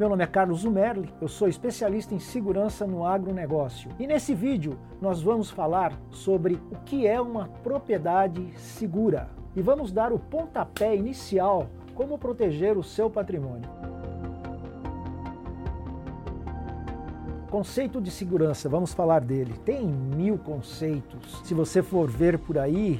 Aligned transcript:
Meu 0.00 0.08
nome 0.08 0.24
é 0.24 0.26
Carlos 0.26 0.60
Zumerli, 0.60 1.12
eu 1.20 1.28
sou 1.28 1.46
especialista 1.46 2.14
em 2.14 2.18
segurança 2.18 2.86
no 2.86 3.04
agronegócio. 3.04 3.90
E 3.98 4.06
nesse 4.06 4.34
vídeo 4.34 4.78
nós 4.98 5.20
vamos 5.20 5.50
falar 5.50 5.92
sobre 6.10 6.54
o 6.72 6.76
que 6.86 7.06
é 7.06 7.20
uma 7.20 7.48
propriedade 7.62 8.50
segura. 8.56 9.28
E 9.54 9.60
vamos 9.60 9.92
dar 9.92 10.10
o 10.10 10.18
pontapé 10.18 10.96
inicial 10.96 11.66
como 11.94 12.16
proteger 12.16 12.78
o 12.78 12.82
seu 12.82 13.10
patrimônio. 13.10 13.68
Conceito 17.50 18.00
de 18.00 18.10
segurança, 18.10 18.70
vamos 18.70 18.94
falar 18.94 19.20
dele. 19.20 19.52
Tem 19.66 19.86
mil 19.86 20.38
conceitos. 20.38 21.42
Se 21.44 21.52
você 21.52 21.82
for 21.82 22.08
ver 22.08 22.38
por 22.38 22.56
aí, 22.56 22.98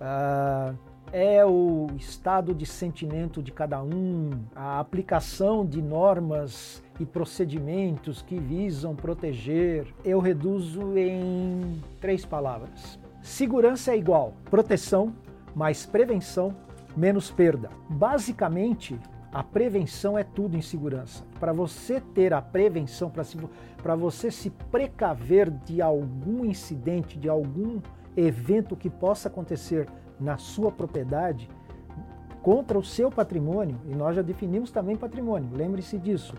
uh, 0.00 0.76
é 1.12 1.44
o 1.44 1.88
estado 1.96 2.54
de 2.54 2.64
sentimento 2.64 3.42
de 3.42 3.50
cada 3.50 3.82
um, 3.82 4.30
a 4.54 4.78
aplicação 4.78 5.66
de 5.66 5.82
normas 5.82 6.82
e 6.98 7.06
procedimentos 7.06 8.22
que 8.22 8.38
visam 8.38 8.94
proteger. 8.94 9.86
Eu 10.04 10.20
reduzo 10.20 10.96
em 10.96 11.82
três 12.00 12.24
palavras. 12.24 12.98
Segurança 13.22 13.92
é 13.92 13.98
igual 13.98 14.34
proteção 14.50 15.12
mais 15.54 15.84
prevenção 15.84 16.54
menos 16.96 17.30
perda. 17.30 17.70
Basicamente, 17.88 18.98
a 19.32 19.44
prevenção 19.44 20.18
é 20.18 20.24
tudo 20.24 20.56
em 20.56 20.62
segurança. 20.62 21.24
Para 21.38 21.52
você 21.52 22.00
ter 22.00 22.32
a 22.32 22.42
prevenção, 22.42 23.10
para 23.82 23.94
você 23.94 24.30
se 24.30 24.50
precaver 24.50 25.50
de 25.50 25.80
algum 25.80 26.44
incidente, 26.44 27.18
de 27.18 27.28
algum 27.28 27.80
evento 28.16 28.76
que 28.76 28.90
possa 28.90 29.28
acontecer 29.28 29.86
na 30.20 30.36
sua 30.36 30.70
propriedade 30.70 31.48
contra 32.42 32.78
o 32.78 32.84
seu 32.84 33.10
patrimônio, 33.10 33.78
e 33.86 33.94
nós 33.94 34.16
já 34.16 34.22
definimos 34.22 34.70
também 34.70 34.96
patrimônio, 34.96 35.50
lembre-se 35.52 35.98
disso. 35.98 36.34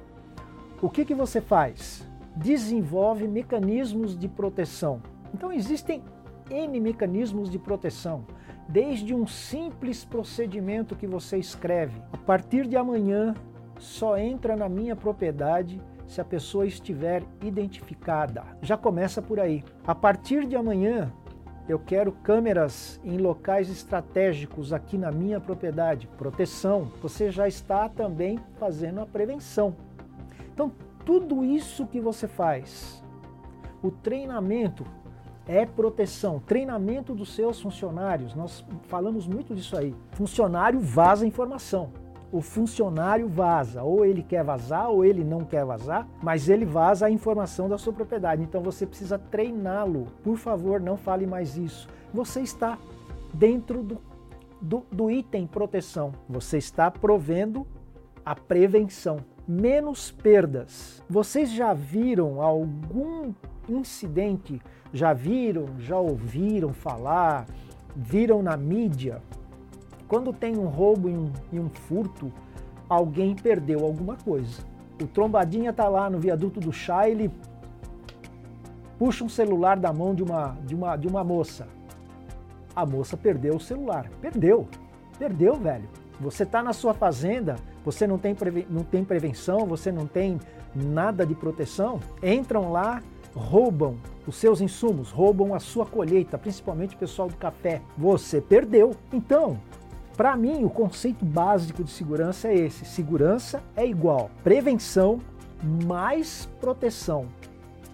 O 0.81 0.89
que, 0.89 1.05
que 1.05 1.13
você 1.13 1.39
faz? 1.39 2.07
Desenvolve 2.35 3.27
mecanismos 3.27 4.17
de 4.17 4.27
proteção. 4.27 5.01
Então 5.33 5.51
existem 5.51 6.03
N 6.49 6.79
mecanismos 6.79 7.49
de 7.49 7.59
proteção, 7.59 8.25
desde 8.67 9.13
um 9.13 9.27
simples 9.27 10.03
procedimento 10.03 10.95
que 10.95 11.07
você 11.07 11.37
escreve. 11.37 12.01
A 12.11 12.17
partir 12.17 12.67
de 12.67 12.75
amanhã, 12.75 13.35
só 13.77 14.17
entra 14.17 14.55
na 14.55 14.67
minha 14.67 14.95
propriedade 14.95 15.81
se 16.07 16.19
a 16.19 16.25
pessoa 16.25 16.65
estiver 16.65 17.23
identificada. 17.41 18.43
Já 18.61 18.75
começa 18.75 19.21
por 19.21 19.39
aí. 19.39 19.63
A 19.85 19.95
partir 19.95 20.45
de 20.45 20.55
amanhã, 20.55 21.11
eu 21.71 21.79
quero 21.79 22.11
câmeras 22.11 22.99
em 23.01 23.17
locais 23.17 23.69
estratégicos 23.69 24.73
aqui 24.73 24.97
na 24.97 25.09
minha 25.09 25.39
propriedade, 25.39 26.05
proteção. 26.17 26.91
Você 27.01 27.31
já 27.31 27.47
está 27.47 27.87
também 27.87 28.37
fazendo 28.59 28.99
a 28.99 29.05
prevenção. 29.05 29.73
Então, 30.53 30.71
tudo 31.05 31.45
isso 31.45 31.87
que 31.87 32.01
você 32.01 32.27
faz, 32.27 33.01
o 33.81 33.89
treinamento 33.89 34.85
é 35.47 35.65
proteção, 35.65 36.39
treinamento 36.39 37.15
dos 37.15 37.33
seus 37.33 37.61
funcionários. 37.61 38.35
Nós 38.35 38.65
falamos 38.89 39.25
muito 39.25 39.55
disso 39.55 39.77
aí. 39.77 39.95
Funcionário 40.11 40.79
vaza 40.79 41.25
informação 41.25 42.00
o 42.31 42.41
funcionário 42.41 43.27
vaza, 43.27 43.83
ou 43.83 44.05
ele 44.05 44.23
quer 44.23 44.43
vazar 44.43 44.89
ou 44.89 45.03
ele 45.03 45.23
não 45.23 45.41
quer 45.41 45.65
vazar, 45.65 46.07
mas 46.21 46.47
ele 46.47 46.65
vaza 46.65 47.05
a 47.05 47.11
informação 47.11 47.67
da 47.67 47.77
sua 47.77 47.91
propriedade. 47.91 48.41
Então 48.41 48.61
você 48.61 48.85
precisa 48.85 49.19
treiná-lo. 49.19 50.07
Por 50.23 50.37
favor, 50.37 50.79
não 50.79 50.95
fale 50.95 51.27
mais 51.27 51.57
isso. 51.57 51.89
Você 52.13 52.41
está 52.41 52.77
dentro 53.33 53.83
do, 53.83 53.97
do, 54.61 54.85
do 54.91 55.11
item 55.11 55.45
proteção. 55.45 56.13
Você 56.29 56.57
está 56.57 56.89
provendo 56.89 57.67
a 58.25 58.33
prevenção. 58.33 59.17
Menos 59.45 60.11
perdas. 60.11 61.03
Vocês 61.09 61.51
já 61.51 61.73
viram 61.73 62.41
algum 62.41 63.33
incidente? 63.67 64.61
Já 64.93 65.13
viram, 65.13 65.65
já 65.79 65.97
ouviram 65.97 66.73
falar, 66.73 67.45
viram 67.95 68.41
na 68.41 68.55
mídia 68.55 69.21
quando 70.11 70.33
tem 70.33 70.57
um 70.57 70.65
roubo 70.65 71.07
e 71.07 71.13
um, 71.13 71.31
e 71.53 71.57
um 71.57 71.69
furto, 71.69 72.29
alguém 72.89 73.33
perdeu 73.33 73.85
alguma 73.85 74.17
coisa. 74.17 74.61
O 75.01 75.07
trombadinha 75.07 75.69
está 75.69 75.87
lá 75.87 76.09
no 76.09 76.19
viaduto 76.19 76.59
do 76.59 76.73
chá, 76.73 77.07
ele 77.07 77.31
puxa 78.99 79.23
um 79.23 79.29
celular 79.29 79.79
da 79.79 79.93
mão 79.93 80.13
de 80.13 80.21
uma, 80.21 80.57
de 80.65 80.75
uma, 80.75 80.97
de 80.97 81.07
uma 81.07 81.23
moça. 81.23 81.65
A 82.75 82.85
moça 82.85 83.15
perdeu 83.15 83.55
o 83.55 83.59
celular. 83.61 84.11
Perdeu. 84.19 84.67
Perdeu, 85.17 85.55
velho. 85.55 85.87
Você 86.19 86.43
está 86.43 86.61
na 86.61 86.73
sua 86.73 86.93
fazenda, 86.93 87.55
você 87.85 88.05
não 88.05 88.17
tem, 88.17 88.35
não 88.69 88.83
tem 88.83 89.05
prevenção, 89.05 89.65
você 89.65 89.93
não 89.93 90.05
tem 90.05 90.41
nada 90.75 91.25
de 91.25 91.35
proteção. 91.35 92.01
Entram 92.21 92.69
lá, 92.69 93.01
roubam 93.33 93.95
os 94.27 94.35
seus 94.35 94.59
insumos, 94.59 95.09
roubam 95.09 95.53
a 95.53 95.59
sua 95.61 95.85
colheita, 95.85 96.37
principalmente 96.37 96.95
o 96.95 96.99
pessoal 96.99 97.29
do 97.29 97.37
café. 97.37 97.81
Você 97.97 98.41
perdeu. 98.41 98.91
Então, 99.13 99.57
para 100.21 100.37
mim, 100.37 100.63
o 100.63 100.69
conceito 100.69 101.25
básico 101.25 101.83
de 101.83 101.89
segurança 101.89 102.47
é 102.47 102.53
esse: 102.53 102.85
segurança 102.85 103.63
é 103.75 103.87
igual 103.87 104.29
prevenção 104.43 105.19
mais 105.83 106.47
proteção, 106.59 107.27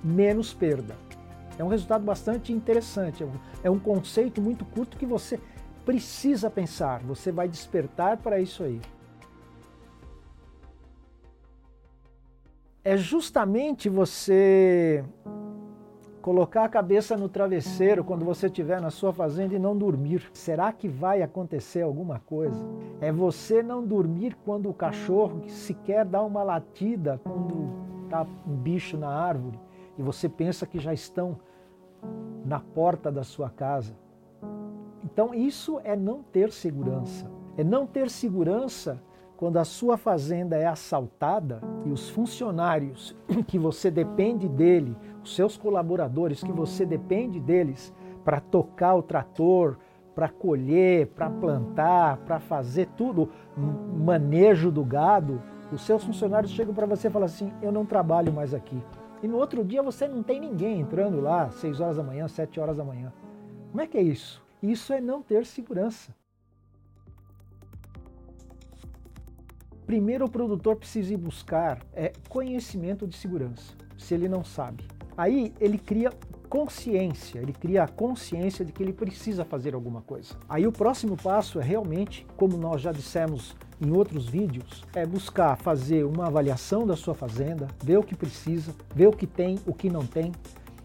menos 0.03 0.53
perda. 0.53 0.93
É 1.57 1.63
um 1.63 1.69
resultado 1.69 2.03
bastante 2.03 2.51
interessante, 2.51 3.23
é 3.63 3.71
um 3.71 3.77
é 3.77 3.79
conceito 3.79 4.41
muito 4.41 4.65
curto 4.65 4.97
que 4.97 5.05
você 5.05 5.39
precisa 5.85 6.49
pensar, 6.49 6.99
você 6.99 7.31
vai 7.31 7.47
despertar 7.47 8.17
para 8.17 8.41
isso 8.41 8.61
aí. 8.61 8.81
É 12.83 12.97
justamente 12.97 13.87
você 13.87 15.01
colocar 16.27 16.65
a 16.65 16.69
cabeça 16.69 17.15
no 17.15 17.29
travesseiro 17.29 18.03
quando 18.03 18.25
você 18.25 18.47
estiver 18.47 18.81
na 18.81 18.89
sua 18.89 19.13
fazenda 19.13 19.55
e 19.55 19.59
não 19.59 19.77
dormir. 19.77 20.29
Será 20.33 20.73
que 20.73 20.85
vai 20.85 21.21
acontecer 21.21 21.83
alguma 21.83 22.19
coisa? 22.19 22.61
É 22.99 23.13
você 23.13 23.63
não 23.63 23.81
dormir 23.81 24.35
quando 24.43 24.69
o 24.69 24.73
cachorro 24.73 25.47
sequer 25.47 26.03
dá 26.03 26.21
uma 26.21 26.43
latida 26.43 27.17
quando 27.23 27.69
está 28.03 28.27
um 28.45 28.57
bicho 28.57 28.97
na 28.97 29.07
árvore 29.07 29.57
e 29.97 30.03
você 30.03 30.27
pensa 30.27 30.65
que 30.65 30.79
já 30.79 30.93
estão 30.93 31.39
na 32.43 32.59
porta 32.59 33.09
da 33.09 33.23
sua 33.23 33.49
casa. 33.49 33.95
Então 35.05 35.33
isso 35.33 35.79
é 35.85 35.95
não 35.95 36.21
ter 36.23 36.51
segurança. 36.51 37.31
É 37.55 37.63
não 37.63 37.87
ter 37.87 38.09
segurança 38.09 39.01
quando 39.37 39.57
a 39.57 39.63
sua 39.63 39.95
fazenda 39.95 40.57
é 40.57 40.65
assaltada 40.65 41.61
e 41.85 41.89
os 41.89 42.09
funcionários 42.09 43.15
que 43.47 43.57
você 43.57 43.89
depende 43.89 44.49
dele 44.49 44.93
os 45.27 45.35
seus 45.35 45.57
colaboradores, 45.57 46.41
que 46.41 46.51
você 46.51 46.85
depende 46.85 47.39
deles 47.39 47.93
para 48.23 48.39
tocar 48.39 48.95
o 48.95 49.03
trator, 49.03 49.77
para 50.15 50.29
colher, 50.29 51.07
para 51.07 51.29
plantar, 51.29 52.17
para 52.17 52.39
fazer 52.39 52.87
tudo, 52.95 53.29
manejo 53.55 54.71
do 54.71 54.83
gado, 54.83 55.41
os 55.71 55.81
seus 55.81 56.03
funcionários 56.03 56.51
chegam 56.51 56.73
para 56.73 56.87
você 56.87 57.07
e 57.07 57.11
falam 57.11 57.25
assim: 57.25 57.51
eu 57.61 57.71
não 57.71 57.85
trabalho 57.85 58.31
mais 58.31 58.53
aqui. 58.53 58.81
E 59.21 59.27
no 59.27 59.37
outro 59.37 59.63
dia 59.63 59.83
você 59.83 60.07
não 60.07 60.23
tem 60.23 60.39
ninguém 60.39 60.79
entrando 60.79 61.19
lá, 61.19 61.49
6 61.49 61.81
horas 61.81 61.97
da 61.97 62.03
manhã, 62.03 62.27
7 62.27 62.59
horas 62.59 62.77
da 62.77 62.83
manhã. 62.83 63.11
Como 63.71 63.81
é 63.81 63.87
que 63.87 63.97
é 63.97 64.01
isso? 64.01 64.41
Isso 64.63 64.93
é 64.93 65.01
não 65.01 65.21
ter 65.21 65.45
segurança. 65.45 66.15
Primeiro, 69.85 70.25
o 70.25 70.29
produtor 70.29 70.75
precisa 70.75 71.13
ir 71.13 71.17
buscar 71.17 71.79
é, 71.93 72.11
conhecimento 72.29 73.07
de 73.07 73.15
segurança, 73.15 73.73
se 73.97 74.13
ele 74.13 74.27
não 74.27 74.43
sabe. 74.43 74.96
Aí 75.17 75.51
ele 75.59 75.79
cria 75.79 76.11
consciência, 76.47 77.39
ele 77.39 77.51
cria 77.51 77.83
a 77.83 77.87
consciência 77.87 78.63
de 78.63 78.71
que 78.71 78.81
ele 78.83 78.93
precisa 78.93 79.43
fazer 79.43 79.73
alguma 79.73 80.01
coisa. 80.01 80.35
Aí 80.47 80.65
o 80.67 80.71
próximo 80.71 81.17
passo 81.17 81.59
é 81.59 81.63
realmente, 81.63 82.25
como 82.37 82.55
nós 82.55 82.81
já 82.81 82.91
dissemos 82.91 83.55
em 83.81 83.91
outros 83.91 84.27
vídeos, 84.27 84.83
é 84.93 85.05
buscar 85.05 85.57
fazer 85.57 86.05
uma 86.05 86.27
avaliação 86.27 86.85
da 86.85 86.95
sua 86.95 87.13
fazenda, 87.13 87.67
ver 87.83 87.97
o 87.97 88.03
que 88.03 88.15
precisa, 88.15 88.73
ver 88.95 89.07
o 89.07 89.11
que 89.11 89.27
tem, 89.27 89.59
o 89.65 89.73
que 89.73 89.89
não 89.89 90.05
tem. 90.05 90.31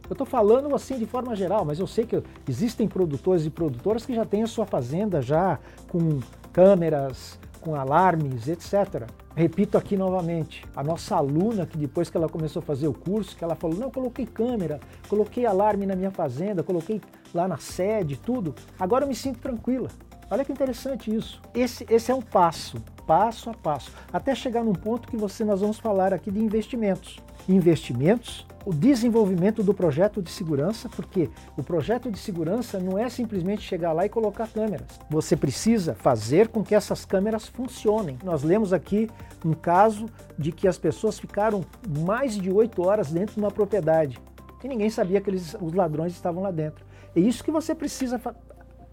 Eu 0.08 0.14
estou 0.14 0.26
falando 0.26 0.74
assim 0.74 0.98
de 0.98 1.06
forma 1.06 1.34
geral, 1.36 1.64
mas 1.64 1.78
eu 1.78 1.86
sei 1.86 2.04
que 2.04 2.22
existem 2.48 2.88
produtores 2.88 3.46
e 3.46 3.50
produtoras 3.50 4.04
que 4.04 4.14
já 4.14 4.24
têm 4.24 4.42
a 4.42 4.46
sua 4.46 4.66
fazenda 4.66 5.22
já 5.22 5.58
com 5.88 6.20
câmeras, 6.52 7.38
com 7.60 7.74
alarmes, 7.74 8.48
etc. 8.48 9.08
Repito 9.34 9.78
aqui 9.78 9.96
novamente, 9.96 10.64
a 10.76 10.82
nossa 10.82 11.16
aluna 11.16 11.64
que 11.66 11.78
depois 11.78 12.10
que 12.10 12.16
ela 12.16 12.28
começou 12.28 12.60
a 12.60 12.64
fazer 12.64 12.86
o 12.86 12.92
curso, 12.92 13.36
que 13.36 13.42
ela 13.42 13.54
falou, 13.54 13.76
não, 13.76 13.90
coloquei 13.90 14.26
câmera, 14.26 14.78
coloquei 15.08 15.46
alarme 15.46 15.86
na 15.86 15.96
minha 15.96 16.10
fazenda, 16.10 16.62
coloquei 16.62 17.00
lá 17.34 17.48
na 17.48 17.56
sede, 17.56 18.18
tudo, 18.18 18.54
agora 18.78 19.04
eu 19.04 19.08
me 19.08 19.14
sinto 19.14 19.40
tranquila. 19.40 19.88
Olha 20.30 20.44
que 20.44 20.52
interessante 20.52 21.14
isso. 21.14 21.40
Esse, 21.54 21.86
esse 21.90 22.10
é 22.10 22.14
um 22.14 22.22
passo 22.22 22.82
passo 23.06 23.50
a 23.50 23.54
passo, 23.54 23.92
até 24.12 24.34
chegar 24.34 24.64
num 24.64 24.72
ponto 24.72 25.08
que 25.08 25.16
você 25.16 25.44
nós 25.44 25.60
vamos 25.60 25.78
falar 25.78 26.12
aqui 26.12 26.30
de 26.30 26.38
investimentos. 26.38 27.18
Investimentos, 27.48 28.46
o 28.64 28.72
desenvolvimento 28.72 29.62
do 29.62 29.74
projeto 29.74 30.22
de 30.22 30.30
segurança, 30.30 30.88
porque 30.88 31.28
o 31.56 31.62
projeto 31.62 32.10
de 32.10 32.18
segurança 32.18 32.78
não 32.78 32.96
é 32.96 33.08
simplesmente 33.08 33.62
chegar 33.62 33.92
lá 33.92 34.06
e 34.06 34.08
colocar 34.08 34.48
câmeras. 34.48 35.00
Você 35.10 35.36
precisa 35.36 35.94
fazer 35.94 36.48
com 36.48 36.62
que 36.62 36.74
essas 36.74 37.04
câmeras 37.04 37.48
funcionem. 37.48 38.18
Nós 38.22 38.42
lemos 38.42 38.72
aqui 38.72 39.10
um 39.44 39.52
caso 39.52 40.06
de 40.38 40.52
que 40.52 40.68
as 40.68 40.78
pessoas 40.78 41.18
ficaram 41.18 41.64
mais 42.04 42.36
de 42.36 42.50
oito 42.50 42.86
horas 42.86 43.10
dentro 43.10 43.34
de 43.34 43.40
uma 43.40 43.50
propriedade 43.50 44.20
e 44.64 44.68
ninguém 44.68 44.90
sabia 44.90 45.20
que 45.20 45.28
eles, 45.28 45.56
os 45.60 45.72
ladrões 45.72 46.12
estavam 46.12 46.42
lá 46.42 46.50
dentro. 46.50 46.84
É 47.14 47.20
isso 47.20 47.42
que 47.42 47.50
você 47.50 47.74
precisa 47.74 48.20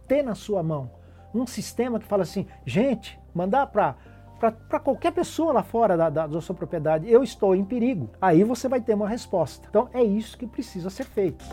ter 0.07 0.23
na 0.23 0.35
sua 0.35 0.63
mão. 0.63 0.91
Um 1.33 1.45
sistema 1.45 1.99
que 1.99 2.07
fala 2.07 2.23
assim, 2.23 2.47
gente, 2.65 3.19
mandar 3.33 3.67
para 3.67 3.95
para 4.39 4.79
qualquer 4.79 5.11
pessoa 5.11 5.51
lá 5.51 5.63
fora 5.63 5.97
da, 5.97 6.09
da, 6.09 6.27
da, 6.27 6.41
sua 6.41 6.55
propriedade, 6.55 7.11
eu 7.11 7.21
estou 7.21 7.53
em 7.53 7.65
perigo. 7.65 8.09
Aí 8.21 8.43
você 8.43 8.69
vai 8.69 8.79
ter 8.79 8.93
uma 8.93 9.07
resposta. 9.07 9.67
Então 9.69 9.89
é 9.93 10.01
isso 10.01 10.37
que 10.37 10.47
precisa 10.47 10.89
ser 10.89 11.03
feito. 11.03 11.43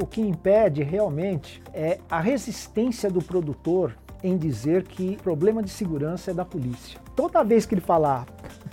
O 0.00 0.06
que 0.06 0.20
impede 0.20 0.84
realmente 0.84 1.60
é 1.74 1.98
a 2.08 2.20
resistência 2.20 3.10
do 3.10 3.20
produtor 3.20 3.96
em 4.22 4.36
dizer 4.36 4.84
que 4.84 5.16
o 5.18 5.22
problema 5.22 5.62
de 5.62 5.70
segurança 5.70 6.30
é 6.30 6.34
da 6.34 6.44
polícia. 6.44 7.00
Toda 7.16 7.42
vez 7.42 7.66
que 7.66 7.74
ele 7.74 7.80
falar, 7.80 8.26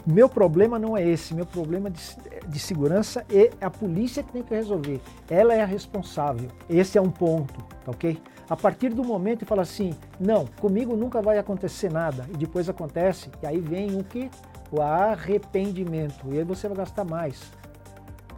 meu 0.06 0.30
problema 0.30 0.78
não 0.78 0.96
é 0.96 1.08
esse, 1.08 1.34
meu 1.34 1.46
problema 1.46 1.90
de, 1.90 2.00
de 2.48 2.60
segurança 2.60 3.26
é 3.32 3.50
a 3.60 3.72
polícia 3.72 4.22
que 4.22 4.32
tem 4.32 4.44
que 4.44 4.54
resolver. 4.54 5.02
Ela 5.28 5.56
é 5.56 5.62
a 5.62 5.66
responsável. 5.66 6.50
Esse 6.70 6.98
é 6.98 7.02
um 7.02 7.10
ponto, 7.10 7.66
ok? 7.88 8.22
A 8.50 8.56
partir 8.56 8.90
do 8.90 9.04
momento 9.04 9.40
que 9.40 9.46
fala 9.46 9.64
assim, 9.64 9.94
não, 10.20 10.46
comigo 10.60 10.96
nunca 10.96 11.22
vai 11.22 11.38
acontecer 11.38 11.92
nada, 11.92 12.26
e 12.34 12.38
depois 12.38 12.70
acontece, 12.70 13.30
e 13.42 13.48
aí 13.48 13.60
vem 13.60 13.98
o 13.98 14.04
que? 14.04 14.30
O 14.72 14.82
arrependimento. 14.82 16.28
E 16.32 16.38
aí 16.38 16.44
você 16.44 16.68
vai 16.68 16.78
gastar 16.78 17.04
mais. 17.04 17.52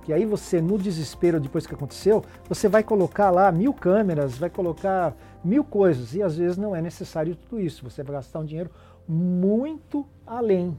E 0.07 0.13
aí 0.13 0.25
você, 0.25 0.61
no 0.61 0.77
desespero 0.77 1.39
depois 1.39 1.67
que 1.67 1.75
aconteceu, 1.75 2.23
você 2.47 2.69
vai 2.69 2.81
colocar 2.81 3.29
lá 3.29 3.51
mil 3.51 3.73
câmeras, 3.73 4.37
vai 4.37 4.49
colocar 4.49 5.13
mil 5.43 5.65
coisas, 5.65 6.15
e 6.15 6.23
às 6.23 6.37
vezes 6.37 6.57
não 6.57 6.73
é 6.73 6.81
necessário 6.81 7.35
tudo 7.35 7.59
isso. 7.59 7.83
Você 7.83 8.03
vai 8.03 8.15
gastar 8.15 8.39
um 8.39 8.45
dinheiro 8.45 8.71
muito 9.05 10.05
além. 10.25 10.77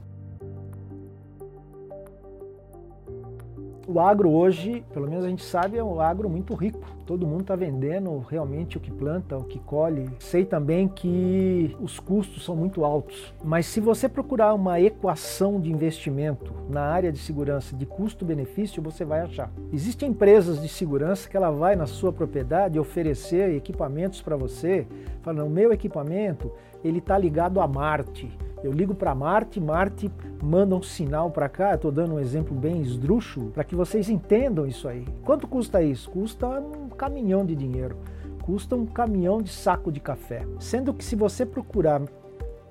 O 3.87 3.99
agro 3.99 4.31
hoje, 4.31 4.83
pelo 4.93 5.07
menos 5.07 5.25
a 5.25 5.29
gente 5.29 5.43
sabe, 5.43 5.77
é 5.77 5.83
um 5.83 5.99
agro 5.99 6.29
muito 6.29 6.53
rico. 6.53 6.79
Todo 7.09 7.25
mundo 7.25 7.41
está 7.41 7.55
vendendo 7.55 8.19
realmente 8.19 8.77
o 8.77 8.79
que 8.79 8.91
planta, 8.91 9.35
o 9.35 9.43
que 9.43 9.57
colhe. 9.57 10.07
Sei 10.19 10.45
também 10.45 10.87
que 10.87 11.75
os 11.81 11.99
custos 11.99 12.45
são 12.45 12.55
muito 12.55 12.85
altos. 12.85 13.33
Mas 13.43 13.65
se 13.65 13.79
você 13.79 14.07
procurar 14.07 14.53
uma 14.53 14.79
equação 14.79 15.59
de 15.59 15.71
investimento 15.71 16.53
na 16.69 16.81
área 16.81 17.11
de 17.11 17.17
segurança 17.17 17.75
de 17.75 17.83
custo-benefício, 17.83 18.79
você 18.79 19.03
vai 19.03 19.21
achar. 19.21 19.51
Existem 19.73 20.11
empresas 20.11 20.61
de 20.61 20.69
segurança 20.69 21.27
que 21.27 21.35
ela 21.35 21.49
vai 21.49 21.75
na 21.75 21.87
sua 21.87 22.13
propriedade 22.13 22.77
oferecer 22.77 23.55
equipamentos 23.55 24.21
para 24.21 24.35
você, 24.35 24.85
falando: 25.23 25.47
"O 25.47 25.49
meu 25.49 25.73
equipamento, 25.73 26.51
ele 26.83 26.99
está 26.99 27.17
ligado 27.17 27.59
a 27.59 27.67
Marte". 27.67 28.31
Eu 28.61 28.73
ligo 28.73 28.93
para 28.93 29.15
Marte, 29.15 29.59
Marte 29.59 30.11
manda 30.43 30.75
um 30.75 30.81
sinal 30.81 31.31
para 31.31 31.47
cá. 31.47 31.75
Estou 31.75 31.91
dando 31.91 32.15
um 32.15 32.19
exemplo 32.19 32.55
bem 32.55 32.81
esdrúxulo 32.81 33.51
para 33.51 33.63
que 33.63 33.75
vocês 33.75 34.09
entendam 34.09 34.67
isso 34.67 34.87
aí. 34.87 35.05
Quanto 35.23 35.47
custa 35.47 35.81
isso? 35.81 36.09
Custa 36.11 36.61
caminhão 36.99 37.45
de 37.45 37.55
dinheiro, 37.55 37.95
custa 38.43 38.75
um 38.75 38.85
caminhão 38.85 39.41
de 39.41 39.49
saco 39.49 39.89
de 39.89 40.01
café. 40.01 40.45
Sendo 40.59 40.93
que 40.93 41.03
se 41.03 41.15
você 41.15 41.45
procurar 41.45 42.01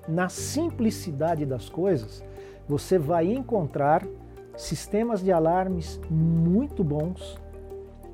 na 0.07 0.29
simplicidade 0.29 1.47
das 1.47 1.67
coisas, 1.67 2.23
você 2.67 2.99
vai 2.99 3.25
encontrar 3.25 4.05
sistemas 4.55 5.23
de 5.23 5.31
alarmes 5.31 5.99
muito 6.11 6.83
bons, 6.83 7.39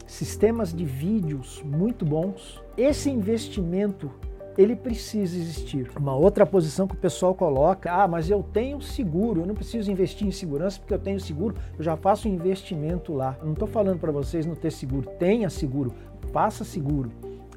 sistemas 0.08 0.74
de 0.74 0.86
vídeos 0.86 1.62
muito 1.66 2.06
bons. 2.06 2.64
Esse 2.78 3.10
investimento 3.10 4.10
ele 4.58 4.76
precisa 4.76 5.36
existir. 5.38 5.92
Uma 6.00 6.16
outra 6.16 6.46
posição 6.46 6.88
que 6.88 6.96
o 6.96 6.98
pessoal 6.98 7.36
coloca, 7.36 7.92
ah, 7.92 8.08
mas 8.08 8.30
eu 8.30 8.42
tenho 8.42 8.82
seguro, 8.82 9.42
eu 9.42 9.46
não 9.46 9.56
preciso 9.56 9.92
investir 9.92 10.28
em 10.28 10.32
segurança 10.32 10.80
porque 10.80 10.94
eu 10.94 11.00
tenho 11.00 11.20
seguro, 11.20 11.56
eu 11.78 11.84
já 11.84 11.96
faço 11.98 12.28
um 12.28 12.34
investimento 12.34 13.14
lá. 13.14 13.36
Eu 13.40 13.46
não 13.46 13.54
estou 13.54 13.68
falando 13.68 14.00
para 14.00 14.12
vocês 14.12 14.46
não 14.46 14.56
ter 14.56 14.72
seguro, 14.72 15.10
tenha 15.20 15.50
seguro, 15.50 15.94
faça 16.32 16.64
seguro. 16.64 17.12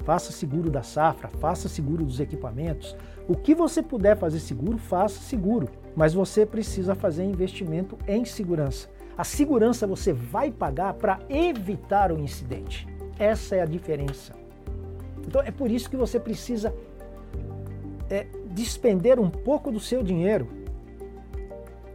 Faça 0.05 0.31
seguro 0.31 0.71
da 0.71 0.81
safra, 0.81 1.27
faça 1.27 1.67
seguro 1.67 2.05
dos 2.05 2.19
equipamentos. 2.19 2.95
O 3.27 3.35
que 3.35 3.53
você 3.53 3.83
puder 3.83 4.17
fazer 4.17 4.39
seguro, 4.39 4.77
faça 4.77 5.19
seguro. 5.19 5.69
Mas 5.95 6.13
você 6.13 6.45
precisa 6.45 6.95
fazer 6.95 7.25
investimento 7.25 7.97
em 8.07 8.25
segurança. 8.25 8.89
A 9.17 9.23
segurança 9.23 9.85
você 9.85 10.13
vai 10.13 10.49
pagar 10.49 10.93
para 10.93 11.19
evitar 11.29 12.11
o 12.11 12.19
incidente. 12.19 12.87
Essa 13.19 13.57
é 13.57 13.61
a 13.61 13.65
diferença. 13.65 14.33
Então 15.27 15.41
é 15.41 15.51
por 15.51 15.69
isso 15.69 15.89
que 15.89 15.97
você 15.97 16.19
precisa 16.19 16.73
é, 18.09 18.25
despender 18.51 19.19
um 19.19 19.29
pouco 19.29 19.71
do 19.71 19.79
seu 19.79 20.03
dinheiro 20.03 20.47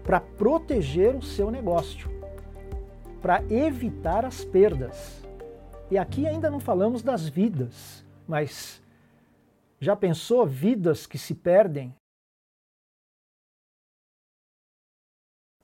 para 0.03 0.21
proteger 0.21 1.17
o 1.17 1.23
seu 1.23 1.51
negócio, 1.51 2.09
para 3.21 3.43
evitar 3.51 4.25
as 4.25 4.45
perdas. 4.45 5.25
E 5.91 5.99
aqui 5.99 6.27
ainda 6.27 6.51
não 6.51 6.61
falamos 6.61 7.03
das 7.03 7.29
vidas, 7.29 8.05
mas 8.29 8.83
já 9.81 9.97
pensou 9.97 10.47
vidas 10.47 11.07
que 11.07 11.19
se 11.19 11.35
perdem? 11.35 11.95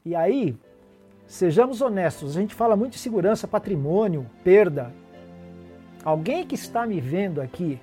E 0.04 0.14
aí, 0.14 0.58
sejamos 1.26 1.82
honestos, 1.82 2.36
a 2.36 2.40
gente 2.40 2.54
fala 2.54 2.76
muito 2.76 2.94
de 2.94 2.98
segurança, 2.98 3.46
patrimônio, 3.46 4.28
perda. 4.42 4.92
Alguém 6.02 6.46
que 6.46 6.54
está 6.54 6.86
me 6.86 7.00
vendo 7.00 7.40
aqui 7.42 7.78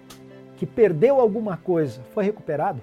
que 0.57 0.65
perdeu 0.65 1.19
alguma 1.21 1.55
coisa 1.55 2.01
foi 2.13 2.25
recuperado? 2.25 2.81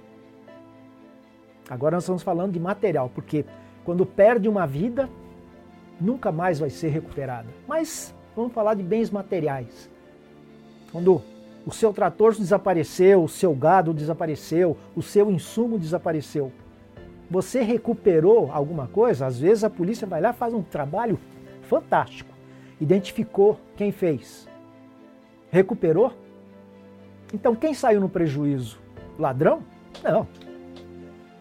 Agora 1.68 1.96
nós 1.96 2.04
estamos 2.04 2.22
falando 2.22 2.52
de 2.52 2.60
material, 2.60 3.10
porque 3.14 3.44
quando 3.84 4.06
perde 4.06 4.48
uma 4.48 4.66
vida, 4.66 5.08
nunca 6.00 6.30
mais 6.30 6.58
vai 6.58 6.70
ser 6.70 6.88
recuperada. 6.88 7.48
Mas 7.66 8.14
vamos 8.34 8.52
falar 8.52 8.74
de 8.74 8.82
bens 8.82 9.10
materiais. 9.10 9.90
Quando 10.92 11.20
o 11.66 11.72
seu 11.72 11.92
trator 11.92 12.34
desapareceu, 12.34 13.24
o 13.24 13.28
seu 13.28 13.54
gado 13.54 13.92
desapareceu, 13.92 14.76
o 14.94 15.02
seu 15.02 15.30
insumo 15.30 15.78
desapareceu. 15.78 16.52
Você 17.30 17.62
recuperou 17.62 18.50
alguma 18.52 18.86
coisa? 18.86 19.26
Às 19.26 19.40
vezes 19.40 19.64
a 19.64 19.70
polícia 19.70 20.06
vai 20.06 20.20
lá 20.20 20.32
faz 20.32 20.54
um 20.54 20.62
trabalho 20.62 21.18
fantástico. 21.62 22.32
Identificou 22.80 23.58
quem 23.76 23.90
fez. 23.90 24.46
Recuperou? 25.50 26.12
Então 27.32 27.54
quem 27.54 27.74
saiu 27.74 28.00
no 28.00 28.08
prejuízo? 28.08 28.78
Ladrão? 29.18 29.62
Não. 30.02 30.26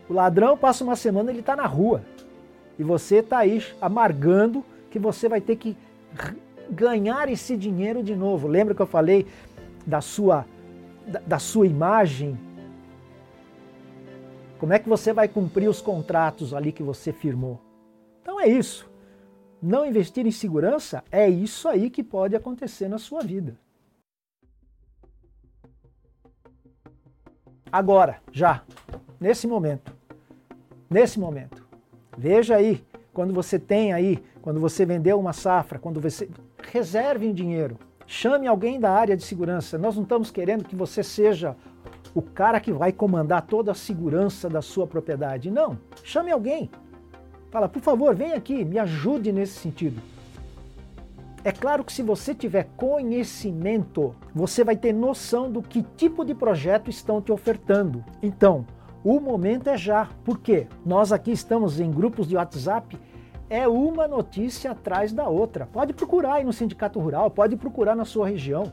O 0.10 0.14
ladrão 0.14 0.58
passa 0.58 0.84
uma 0.84 0.96
semana 0.96 1.32
ele 1.32 1.40
está 1.40 1.56
na 1.56 1.66
rua 1.66 2.04
e 2.78 2.84
você 2.84 3.18
está 3.18 3.40
aí 3.40 3.64
amargando 3.82 4.64
que 4.90 5.00
você 5.00 5.28
vai 5.30 5.42
ter 5.42 5.56
que 5.56 5.76
ganhar 6.70 7.30
esse 7.30 7.56
dinheiro 7.58 8.04
de 8.04 8.16
novo. 8.16 8.48
Lembra 8.48 8.76
que 8.76 8.82
eu 8.82 8.88
falei 8.88 9.28
da 9.86 10.02
sua 10.02 10.46
da, 11.06 11.20
da 11.20 11.40
sua 11.40 11.68
imagem? 11.68 12.38
Como 14.60 14.72
é 14.72 14.80
que 14.80 14.88
você 14.88 15.12
vai 15.12 15.28
cumprir 15.28 15.68
os 15.68 15.82
contratos 15.82 16.54
ali 16.54 16.72
que 16.72 16.84
você 16.84 17.12
firmou? 17.12 17.60
Então 18.22 18.40
é 18.40 18.48
isso. 18.48 18.90
Não 19.62 19.86
investir 19.86 20.26
em 20.26 20.32
segurança 20.32 21.04
é 21.12 21.30
isso 21.30 21.68
aí 21.68 21.90
que 21.90 22.04
pode 22.04 22.36
acontecer 22.36 22.88
na 22.88 22.98
sua 22.98 23.22
vida. 23.22 23.58
Agora, 27.74 28.18
já, 28.32 28.62
nesse 29.20 29.48
momento. 29.48 29.92
Nesse 30.88 31.20
momento. 31.20 31.66
Veja 32.16 32.56
aí, 32.56 32.86
quando 33.12 33.34
você 33.34 33.58
tem 33.58 33.92
aí, 33.92 34.24
quando 34.44 34.60
você 34.60 34.86
vendeu 34.86 35.20
uma 35.20 35.34
safra, 35.34 35.80
quando 35.80 36.00
você. 36.00 36.30
Reserve 36.72 37.28
um 37.28 37.34
dinheiro. 37.34 37.80
Chame 38.06 38.46
alguém 38.46 38.80
da 38.80 38.92
área 38.92 39.18
de 39.18 39.24
segurança. 39.24 39.76
Nós 39.80 39.96
não 39.96 40.04
estamos 40.04 40.30
querendo 40.30 40.66
que 40.66 40.76
você 40.76 41.02
seja 41.02 41.56
o 42.14 42.22
cara 42.22 42.60
que 42.60 42.72
vai 42.72 42.92
comandar 42.92 43.42
toda 43.42 43.72
a 43.72 43.76
segurança 43.76 44.48
da 44.48 44.62
sua 44.62 44.86
propriedade. 44.86 45.50
Não. 45.50 45.80
Chame 46.04 46.30
alguém. 46.30 46.70
Fala, 47.50 47.68
por 47.68 47.82
favor, 47.82 48.14
vem 48.14 48.34
aqui, 48.34 48.64
me 48.64 48.78
ajude 48.78 49.32
nesse 49.32 49.54
sentido. 49.54 50.00
É 51.46 51.52
claro 51.52 51.84
que 51.84 51.92
se 51.92 52.02
você 52.02 52.34
tiver 52.34 52.70
conhecimento, 52.78 54.16
você 54.34 54.64
vai 54.64 54.78
ter 54.78 54.94
noção 54.94 55.52
do 55.52 55.62
que 55.62 55.84
tipo 55.84 56.24
de 56.24 56.34
projeto 56.34 56.90
estão 56.90 57.22
te 57.22 57.34
ofertando. 57.34 58.02
Então, 58.22 58.66
o 59.04 59.20
momento 59.20 59.68
é 59.68 59.76
já. 59.76 60.08
Por 60.24 60.40
quê? 60.40 60.68
Nós 60.86 61.12
aqui 61.12 61.32
estamos 61.32 61.82
em 61.82 61.92
grupos 61.92 62.30
de 62.30 62.38
WhatsApp, 62.38 62.98
é 63.50 63.68
uma 63.68 64.08
notícia 64.08 64.72
atrás 64.72 65.12
da 65.12 65.28
outra. 65.28 65.66
Pode 65.66 65.92
procurar 65.92 66.36
aí 66.36 66.46
no 66.46 66.54
Sindicato 66.54 66.98
Rural, 66.98 67.30
pode 67.30 67.58
procurar 67.58 67.94
na 67.94 68.06
sua 68.06 68.30
região. 68.30 68.72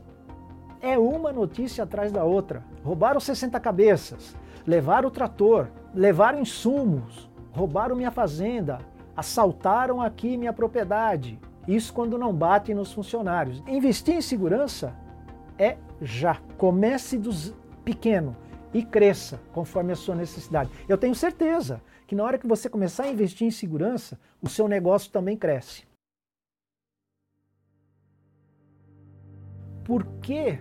É 0.80 0.96
uma 0.96 1.32
notícia 1.32 1.82
atrás 1.82 2.12
da 2.12 2.22
outra. 2.22 2.62
Roubaram 2.84 3.18
60 3.18 3.58
cabeças, 3.58 4.36
levaram 4.64 5.08
o 5.08 5.10
trator, 5.10 5.66
levaram 5.92 6.38
insumos, 6.38 7.28
roubaram 7.50 7.96
minha 7.96 8.12
fazenda, 8.12 8.78
assaltaram 9.16 10.00
aqui 10.00 10.36
minha 10.36 10.52
propriedade. 10.52 11.36
Isso 11.70 11.92
quando 11.92 12.18
não 12.18 12.34
bate 12.34 12.74
nos 12.74 12.92
funcionários. 12.92 13.62
Investir 13.68 14.16
em 14.16 14.20
segurança 14.20 14.92
é 15.56 15.76
já. 16.02 16.34
Comece 16.58 17.16
dos 17.16 17.54
pequeno 17.84 18.36
e 18.74 18.84
cresça 18.84 19.40
conforme 19.52 19.92
a 19.92 19.96
sua 19.96 20.16
necessidade. 20.16 20.68
Eu 20.88 20.98
tenho 20.98 21.14
certeza 21.14 21.80
que 22.08 22.16
na 22.16 22.24
hora 22.24 22.38
que 22.38 22.46
você 22.46 22.68
começar 22.68 23.04
a 23.04 23.10
investir 23.10 23.46
em 23.46 23.52
segurança, 23.52 24.18
o 24.42 24.48
seu 24.48 24.66
negócio 24.66 25.12
também 25.12 25.36
cresce. 25.36 25.84
Por 29.84 30.04
que 30.20 30.58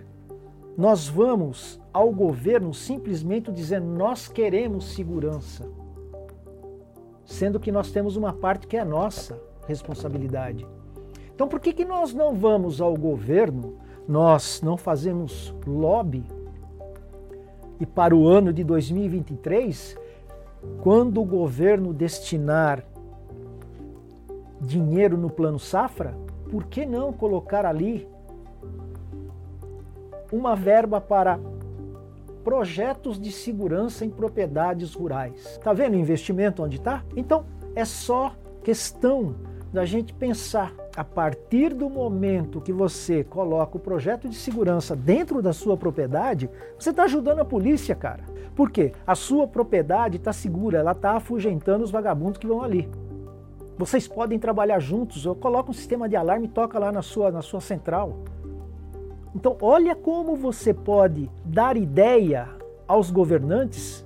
nós 0.76 1.08
vamos 1.08 1.80
ao 1.92 2.12
governo 2.12 2.72
simplesmente 2.72 3.50
dizer 3.50 3.80
nós 3.80 4.28
queremos 4.28 4.94
segurança? 4.94 5.68
Sendo 7.24 7.58
que 7.58 7.72
nós 7.72 7.90
temos 7.90 8.14
uma 8.14 8.32
parte 8.32 8.68
que 8.68 8.76
é 8.76 8.84
nossa 8.84 9.40
responsabilidade. 9.66 10.66
Então 11.40 11.48
por 11.48 11.58
que, 11.58 11.72
que 11.72 11.86
nós 11.86 12.12
não 12.12 12.34
vamos 12.34 12.82
ao 12.82 12.94
governo, 12.94 13.78
nós 14.06 14.60
não 14.62 14.76
fazemos 14.76 15.54
lobby 15.66 16.22
e 17.80 17.86
para 17.86 18.14
o 18.14 18.28
ano 18.28 18.52
de 18.52 18.62
2023 18.62 19.96
quando 20.82 21.18
o 21.18 21.24
governo 21.24 21.94
destinar 21.94 22.84
dinheiro 24.60 25.16
no 25.16 25.30
plano 25.30 25.58
safra, 25.58 26.14
por 26.50 26.64
que 26.64 26.84
não 26.84 27.10
colocar 27.10 27.64
ali 27.64 28.06
uma 30.30 30.54
verba 30.54 31.00
para 31.00 31.40
projetos 32.44 33.18
de 33.18 33.32
segurança 33.32 34.04
em 34.04 34.10
propriedades 34.10 34.92
rurais? 34.92 35.58
Tá 35.64 35.72
vendo 35.72 35.94
o 35.94 35.98
investimento 35.98 36.62
onde 36.62 36.76
está? 36.76 37.02
Então 37.16 37.46
é 37.74 37.86
só 37.86 38.34
questão 38.62 39.48
da 39.72 39.84
gente 39.84 40.12
pensar 40.12 40.74
a 40.96 41.04
partir 41.04 41.72
do 41.72 41.88
momento 41.88 42.60
que 42.60 42.72
você 42.72 43.22
coloca 43.22 43.76
o 43.76 43.80
projeto 43.80 44.28
de 44.28 44.34
segurança 44.34 44.96
dentro 44.96 45.40
da 45.40 45.52
sua 45.52 45.76
propriedade, 45.76 46.50
você 46.78 46.90
está 46.90 47.04
ajudando 47.04 47.40
a 47.40 47.44
polícia, 47.44 47.94
cara. 47.94 48.24
Por 48.54 48.70
quê? 48.70 48.92
A 49.06 49.14
sua 49.14 49.46
propriedade 49.46 50.16
está 50.16 50.32
segura, 50.32 50.78
ela 50.78 50.92
está 50.92 51.12
afugentando 51.12 51.84
os 51.84 51.90
vagabundos 51.90 52.38
que 52.38 52.46
vão 52.46 52.62
ali. 52.62 52.88
Vocês 53.78 54.06
podem 54.06 54.38
trabalhar 54.38 54.80
juntos, 54.80 55.24
ou 55.24 55.34
coloca 55.34 55.70
um 55.70 55.74
sistema 55.74 56.08
de 56.08 56.16
alarme 56.16 56.46
e 56.46 56.50
toca 56.50 56.78
lá 56.78 56.92
na 56.92 57.00
sua, 57.00 57.30
na 57.30 57.40
sua 57.40 57.60
central. 57.60 58.18
Então, 59.34 59.56
olha 59.60 59.94
como 59.94 60.34
você 60.34 60.74
pode 60.74 61.30
dar 61.44 61.76
ideia 61.76 62.48
aos 62.86 63.10
governantes 63.10 64.04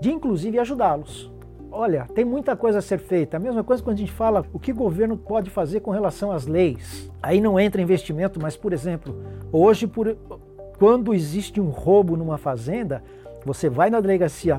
de 0.00 0.12
inclusive 0.12 0.58
ajudá-los. 0.58 1.30
Olha, 1.78 2.06
tem 2.14 2.24
muita 2.24 2.56
coisa 2.56 2.78
a 2.78 2.82
ser 2.82 2.96
feita. 2.96 3.36
A 3.36 3.40
mesma 3.40 3.62
coisa 3.62 3.82
quando 3.82 3.96
a 3.96 4.00
gente 4.00 4.10
fala 4.10 4.42
o 4.50 4.58
que 4.58 4.72
o 4.72 4.74
governo 4.74 5.14
pode 5.14 5.50
fazer 5.50 5.80
com 5.80 5.90
relação 5.90 6.32
às 6.32 6.46
leis. 6.46 7.12
Aí 7.22 7.38
não 7.38 7.60
entra 7.60 7.82
investimento, 7.82 8.40
mas, 8.40 8.56
por 8.56 8.72
exemplo, 8.72 9.14
hoje, 9.52 9.86
por, 9.86 10.16
quando 10.78 11.12
existe 11.12 11.60
um 11.60 11.68
roubo 11.68 12.16
numa 12.16 12.38
fazenda, 12.38 13.04
você 13.44 13.68
vai 13.68 13.90
na 13.90 14.00
delegacia 14.00 14.58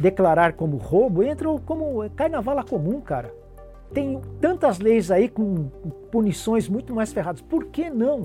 declarar 0.00 0.54
como 0.54 0.78
roubo, 0.78 1.22
entra 1.22 1.46
como 1.66 2.08
carnaval 2.16 2.64
comum, 2.64 2.98
cara. 2.98 3.30
Tem 3.92 4.18
tantas 4.40 4.78
leis 4.78 5.10
aí 5.10 5.28
com 5.28 5.68
punições 6.10 6.70
muito 6.70 6.94
mais 6.94 7.12
ferradas. 7.12 7.42
Por 7.42 7.66
que 7.66 7.90
não 7.90 8.22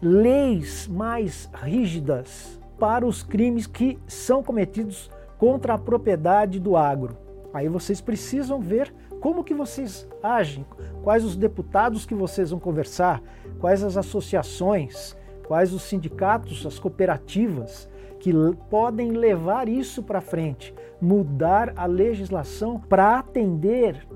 leis 0.00 0.88
mais 0.88 1.46
rígidas 1.52 2.58
para 2.78 3.04
os 3.06 3.22
crimes 3.22 3.66
que 3.66 3.98
são 4.06 4.42
cometidos 4.42 5.10
contra 5.40 5.72
a 5.72 5.78
propriedade 5.78 6.60
do 6.60 6.76
agro? 6.76 7.16
Aí 7.52 7.66
vocês 7.66 7.98
precisam 7.98 8.60
ver 8.60 8.94
como 9.20 9.42
que 9.42 9.54
vocês 9.54 10.06
agem, 10.22 10.66
quais 11.02 11.24
os 11.24 11.34
deputados 11.34 12.04
que 12.04 12.14
vocês 12.14 12.50
vão 12.50 12.60
conversar, 12.60 13.22
quais 13.58 13.82
as 13.82 13.96
associações, 13.96 15.16
quais 15.48 15.72
os 15.72 15.82
sindicatos, 15.82 16.66
as 16.66 16.78
cooperativas 16.78 17.88
que 18.18 18.32
podem 18.68 19.12
levar 19.12 19.66
isso 19.66 20.02
para 20.02 20.20
frente, 20.20 20.74
mudar 21.00 21.72
a 21.74 21.86
legislação 21.86 22.78
para 22.78 23.18
atender 23.18 24.06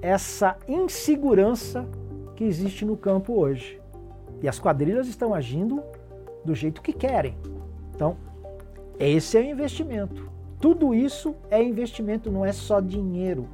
essa 0.00 0.56
insegurança 0.66 1.86
que 2.34 2.44
existe 2.44 2.84
no 2.84 2.96
campo 2.96 3.34
hoje. 3.38 3.78
E 4.42 4.48
as 4.48 4.58
quadrilhas 4.58 5.06
estão 5.06 5.34
agindo 5.34 5.82
do 6.44 6.54
jeito 6.54 6.82
que 6.82 6.94
querem. 6.94 7.36
Então, 7.94 8.16
esse 8.98 9.36
é 9.36 9.40
o 9.40 9.44
investimento. 9.44 10.30
Tudo 10.60 10.94
isso 10.94 11.34
é 11.50 11.62
investimento, 11.62 12.30
não 12.30 12.44
é 12.44 12.52
só 12.52 12.80
dinheiro. 12.80 13.48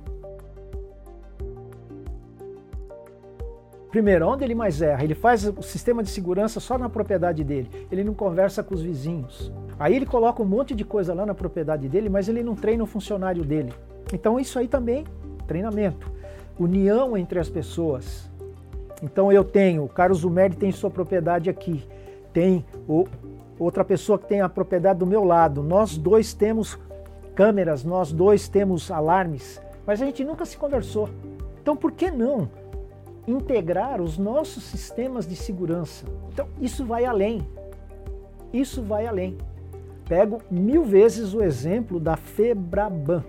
Primeiro, 3.91 4.29
onde 4.29 4.45
ele 4.45 4.55
mais 4.55 4.81
erra? 4.81 5.03
Ele 5.03 5.17
faz 5.17 5.45
o 5.45 5.63
sistema 5.63 6.01
de 6.01 6.11
segurança 6.11 6.61
só 6.61 6.79
na 6.79 6.89
propriedade 6.89 7.43
dele. 7.43 7.69
Ele 7.91 8.05
não 8.05 8.15
conversa 8.15 8.63
com 8.63 8.73
os 8.73 8.83
vizinhos. 8.83 9.53
Aí 9.81 9.97
ele 9.97 10.07
coloca 10.07 10.41
um 10.41 10.47
monte 10.47 10.77
de 10.77 10.85
coisa 10.85 11.13
lá 11.13 11.27
na 11.27 11.35
propriedade 11.35 11.89
dele, 11.89 12.09
mas 12.09 12.29
ele 12.29 12.45
não 12.45 12.55
treina 12.55 12.85
o 12.85 12.87
funcionário 12.87 13.43
dele. 13.45 13.73
Então 14.13 14.39
isso 14.39 14.61
aí 14.61 14.69
também, 14.69 15.05
treinamento. 15.49 16.09
União 16.57 17.17
entre 17.17 17.41
as 17.41 17.49
pessoas. 17.49 18.31
Então 19.03 19.33
eu 19.33 19.43
tenho, 19.43 19.85
o 19.85 19.89
Carlos 19.89 20.19
Zumerdi 20.19 20.57
tem 20.57 20.71
sua 20.71 20.91
propriedade 20.91 21.51
aqui. 21.51 21.83
Tem 22.33 22.65
o, 22.87 23.09
outra 23.65 23.85
pessoa 23.85 24.19
que 24.19 24.27
tem 24.27 24.41
a 24.41 24.49
propriedade 24.49 24.99
do 24.99 25.07
meu 25.07 25.23
lado. 25.23 25.63
Nós 25.63 25.97
dois 25.97 26.33
temos 26.33 26.79
câmeras, 27.35 27.85
nós 27.85 28.11
dois 28.11 28.49
temos 28.49 28.91
alarmes, 28.91 29.61
mas 29.87 30.03
a 30.03 30.05
gente 30.05 30.25
nunca 30.25 30.45
se 30.45 30.57
conversou. 30.57 31.09
Então 31.61 31.77
por 31.77 31.93
que 31.93 32.11
não 32.11 32.49
integrar 33.27 34.01
os 34.01 34.19
nossos 34.19 34.65
sistemas 34.65 35.27
de 35.27 35.37
segurança. 35.37 36.07
Então, 36.33 36.49
isso 36.61 36.85
vai 36.85 37.05
além. 37.05 37.47
Isso 38.53 38.83
vai 38.83 39.07
além. 39.07 39.39
Pego 40.09 40.43
mil 40.51 40.85
vezes 40.85 41.35
o 41.35 41.43
exemplo 41.43 42.01
da 42.01 42.17
Febraban, 42.17 43.23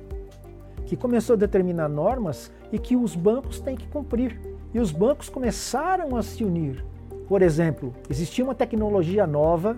que 0.85 0.95
começou 0.95 1.35
a 1.35 1.37
determinar 1.37 1.87
normas 1.87 2.51
e 2.71 2.79
que 2.79 2.95
os 2.95 3.15
bancos 3.15 3.59
têm 3.59 3.75
que 3.75 3.87
cumprir. 3.87 4.39
E 4.73 4.79
os 4.79 4.91
bancos 4.91 5.29
começaram 5.29 6.15
a 6.15 6.23
se 6.23 6.43
unir. 6.43 6.83
Por 7.27 7.41
exemplo, 7.41 7.93
existia 8.09 8.43
uma 8.43 8.55
tecnologia 8.55 9.27
nova 9.27 9.75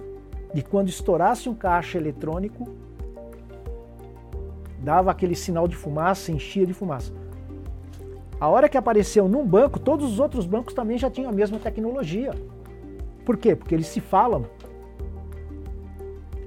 de 0.53 0.62
quando 0.62 0.89
estourasse 0.89 1.50
um 1.50 1.55
caixa 1.55 1.98
eletrônico, 1.98 2.67
dava 4.79 5.12
aquele 5.12 5.36
sinal 5.36 5.67
de 5.67 5.75
fumaça, 5.75 6.31
enchia 6.31 6.65
de 6.65 6.74
fumaça. 6.74 7.12
A 8.39 8.48
hora 8.48 8.67
que 8.67 8.77
apareceu 8.77 9.27
num 9.27 9.45
banco, 9.45 9.79
todos 9.79 10.12
os 10.12 10.19
outros 10.19 10.45
bancos 10.45 10.74
também 10.74 10.98
já 10.98 11.10
tinham 11.10 11.29
a 11.29 11.33
mesma 11.33 11.57
tecnologia. 11.57 12.33
Por 13.25 13.38
quê? 13.38 13.55
Porque 13.55 13.74
eles 13.74 13.88
se 13.88 14.01
falam, 14.01 14.45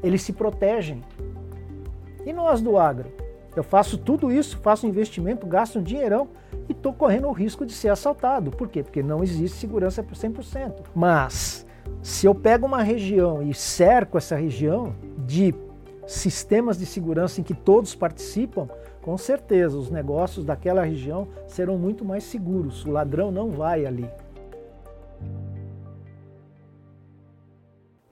eles 0.02 0.22
se 0.22 0.32
protegem. 0.32 1.02
E 2.25 2.32
nós 2.32 2.60
do 2.60 2.76
agro? 2.76 3.10
Eu 3.56 3.62
faço 3.62 3.96
tudo 3.96 4.30
isso, 4.30 4.58
faço 4.58 4.86
investimento, 4.86 5.46
gasto 5.46 5.78
um 5.78 5.82
dinheirão 5.82 6.28
e 6.68 6.72
estou 6.72 6.92
correndo 6.92 7.28
o 7.28 7.32
risco 7.32 7.64
de 7.64 7.72
ser 7.72 7.88
assaltado. 7.88 8.50
Por 8.50 8.68
quê? 8.68 8.82
Porque 8.82 9.02
não 9.02 9.22
existe 9.22 9.56
segurança 9.56 10.02
por 10.02 10.14
100%. 10.14 10.84
Mas 10.94 11.65
se 12.06 12.25
eu 12.25 12.32
pego 12.32 12.64
uma 12.64 12.84
região 12.84 13.42
e 13.42 13.52
cerco 13.52 14.16
essa 14.16 14.36
região 14.36 14.94
de 15.26 15.52
sistemas 16.06 16.78
de 16.78 16.86
segurança 16.86 17.40
em 17.40 17.44
que 17.44 17.52
todos 17.52 17.96
participam, 17.96 18.68
com 19.02 19.18
certeza 19.18 19.76
os 19.76 19.90
negócios 19.90 20.44
daquela 20.44 20.84
região 20.84 21.26
serão 21.48 21.76
muito 21.76 22.04
mais 22.04 22.22
seguros. 22.22 22.84
O 22.84 22.92
ladrão 22.92 23.32
não 23.32 23.50
vai 23.50 23.84
ali. 23.84 24.08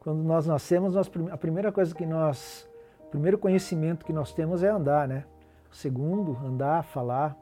Quando 0.00 0.24
nós 0.24 0.44
nascemos, 0.44 0.96
nós, 0.96 1.08
a 1.30 1.36
primeira 1.36 1.70
coisa 1.70 1.94
que 1.94 2.04
nós, 2.04 2.68
o 3.06 3.10
primeiro 3.10 3.38
conhecimento 3.38 4.04
que 4.04 4.12
nós 4.12 4.32
temos 4.32 4.64
é 4.64 4.70
andar, 4.70 5.06
né? 5.06 5.22
O 5.70 5.76
segundo, 5.76 6.36
andar, 6.44 6.82
falar. 6.82 7.36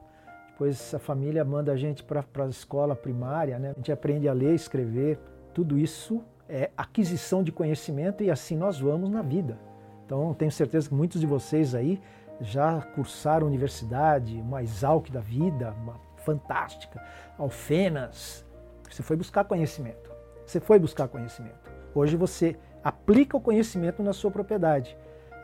Depois 0.50 0.94
a 0.94 0.99
família 0.99 1.47
manda 1.47 1.73
a 1.73 1.76
gente 1.76 2.04
para 2.04 2.23
a 2.40 2.47
escola 2.49 2.94
primária, 2.94 3.59
né? 3.59 3.71
A 3.71 3.73
gente 3.73 3.90
aprende 3.90 4.28
a 4.28 4.35
ler, 4.35 4.54
escrever. 4.54 5.18
Tudo 5.54 5.78
isso 5.78 6.23
é 6.52 6.71
aquisição 6.76 7.42
de 7.42 7.50
conhecimento 7.50 8.23
e 8.23 8.30
assim 8.30 8.54
nós 8.59 8.78
vamos 8.78 9.09
na 9.09 9.23
vida. 9.23 9.59
Então, 10.04 10.35
tenho 10.35 10.52
certeza 10.52 10.87
que 10.87 10.94
muitos 10.94 11.18
de 11.18 11.26
vocês 11.26 11.75
aí 11.75 11.99
já 12.42 12.82
cursaram 12.94 13.47
universidade, 13.47 14.38
uma 14.38 14.62
Exalc 14.62 15.11
da 15.11 15.21
vida, 15.21 15.75
uma 15.82 15.99
fantástica, 16.18 17.02
Alfenas. 17.38 18.44
Você 18.90 19.02
foi 19.02 19.16
buscar 19.16 19.44
conhecimento. 19.44 20.11
Você 20.44 20.61
foi 20.61 20.78
buscar 20.78 21.09
conhecimento. 21.09 21.73
Hoje 21.94 22.16
você 22.16 22.54
aplica 22.85 23.35
o 23.35 23.40
conhecimento 23.40 24.02
na 24.02 24.12
sua 24.12 24.30
propriedade. 24.30 24.94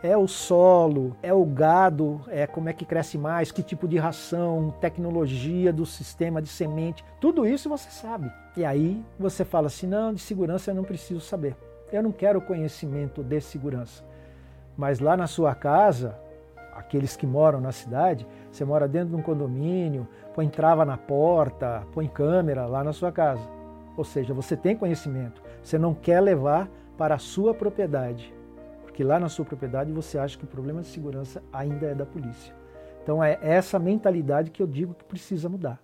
É 0.02 0.16
o 0.16 0.28
solo, 0.28 1.16
é 1.22 1.32
o 1.32 1.44
gado, 1.44 2.20
é 2.28 2.46
como 2.46 2.68
é 2.68 2.72
que 2.72 2.84
cresce 2.84 3.18
mais, 3.18 3.50
que 3.50 3.62
tipo 3.62 3.88
de 3.88 3.98
ração, 3.98 4.72
tecnologia 4.80 5.72
do 5.72 5.84
sistema 5.84 6.40
de 6.40 6.48
semente, 6.48 7.04
tudo 7.20 7.44
isso 7.44 7.68
você 7.68 7.90
sabe. 7.90 8.30
E 8.56 8.64
aí 8.64 9.04
você 9.18 9.44
fala 9.44 9.66
assim: 9.66 9.86
não, 9.86 10.14
de 10.14 10.20
segurança 10.20 10.70
eu 10.70 10.74
não 10.74 10.84
preciso 10.84 11.20
saber. 11.20 11.56
Eu 11.92 12.02
não 12.02 12.12
quero 12.12 12.40
conhecimento 12.40 13.24
de 13.24 13.40
segurança. 13.40 14.04
Mas 14.76 15.00
lá 15.00 15.16
na 15.16 15.26
sua 15.26 15.54
casa, 15.54 16.16
aqueles 16.76 17.16
que 17.16 17.26
moram 17.26 17.60
na 17.60 17.72
cidade, 17.72 18.26
você 18.52 18.64
mora 18.64 18.86
dentro 18.86 19.08
de 19.08 19.16
um 19.16 19.22
condomínio, 19.22 20.06
põe 20.34 20.48
trava 20.48 20.84
na 20.84 20.96
porta, 20.96 21.82
põe 21.92 22.06
câmera 22.06 22.66
lá 22.66 22.84
na 22.84 22.92
sua 22.92 23.10
casa. 23.10 23.42
Ou 23.96 24.04
seja, 24.04 24.32
você 24.32 24.56
tem 24.56 24.76
conhecimento, 24.76 25.42
você 25.60 25.76
não 25.76 25.92
quer 25.92 26.20
levar 26.20 26.68
para 26.96 27.16
a 27.16 27.18
sua 27.18 27.52
propriedade 27.52 28.37
porque 28.98 29.06
lá 29.06 29.20
na 29.20 29.28
sua 29.28 29.44
propriedade 29.44 29.92
você 29.92 30.18
acha 30.18 30.36
que 30.36 30.42
o 30.42 30.48
problema 30.48 30.80
de 30.80 30.88
segurança 30.88 31.40
ainda 31.52 31.86
é 31.86 31.94
da 31.94 32.04
polícia. 32.04 32.52
Então 33.00 33.22
é 33.22 33.38
essa 33.40 33.78
mentalidade 33.78 34.50
que 34.50 34.60
eu 34.60 34.66
digo 34.66 34.92
que 34.92 35.04
precisa 35.04 35.48
mudar. 35.48 35.78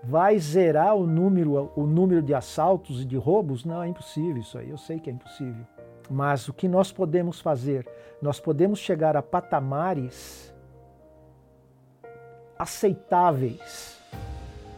Vai 0.00 0.38
zerar 0.38 0.94
o 0.94 1.04
número, 1.04 1.72
o 1.74 1.84
número 1.84 2.22
de 2.22 2.32
assaltos 2.32 3.02
e 3.02 3.04
de 3.04 3.16
roubos? 3.16 3.64
Não, 3.64 3.82
é 3.82 3.88
impossível 3.88 4.36
isso 4.36 4.56
aí, 4.56 4.70
eu 4.70 4.78
sei 4.78 5.00
que 5.00 5.10
é 5.10 5.12
impossível. 5.12 5.66
Mas 6.08 6.46
o 6.46 6.52
que 6.52 6.68
nós 6.68 6.92
podemos 6.92 7.40
fazer? 7.40 7.84
Nós 8.22 8.38
podemos 8.38 8.78
chegar 8.78 9.16
a 9.16 9.22
patamares 9.22 10.54
aceitáveis 12.56 13.98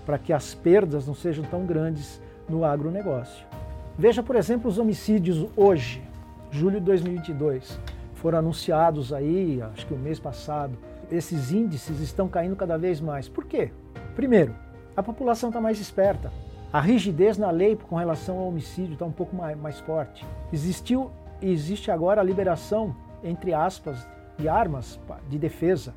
para 0.06 0.16
que 0.16 0.32
as 0.32 0.54
perdas 0.54 1.06
não 1.06 1.14
sejam 1.14 1.44
tão 1.44 1.66
grandes 1.66 2.18
no 2.48 2.64
agronegócio. 2.64 3.44
Veja, 3.98 4.22
por 4.22 4.36
exemplo, 4.36 4.70
os 4.70 4.78
homicídios 4.78 5.46
hoje 5.54 6.02
julho 6.54 6.78
de 6.78 6.86
2022. 6.86 7.78
Foram 8.14 8.38
anunciados 8.38 9.12
aí, 9.12 9.60
acho 9.60 9.86
que 9.86 9.92
o 9.92 9.98
mês 9.98 10.20
passado. 10.20 10.78
Esses 11.10 11.52
índices 11.52 12.00
estão 12.00 12.28
caindo 12.28 12.56
cada 12.56 12.78
vez 12.78 13.00
mais. 13.00 13.28
Por 13.28 13.44
quê? 13.44 13.72
Primeiro, 14.14 14.54
a 14.96 15.02
população 15.02 15.50
está 15.50 15.60
mais 15.60 15.80
esperta. 15.80 16.32
A 16.72 16.80
rigidez 16.80 17.36
na 17.36 17.50
lei 17.50 17.76
com 17.76 17.96
relação 17.96 18.38
ao 18.38 18.48
homicídio 18.48 18.94
está 18.94 19.04
um 19.04 19.12
pouco 19.12 19.34
mais, 19.34 19.58
mais 19.58 19.80
forte. 19.80 20.24
Existiu 20.52 21.10
e 21.42 21.50
existe 21.50 21.90
agora 21.90 22.20
a 22.20 22.24
liberação, 22.24 22.94
entre 23.22 23.52
aspas, 23.52 24.08
de 24.38 24.48
armas 24.48 24.98
de 25.28 25.38
defesa. 25.38 25.92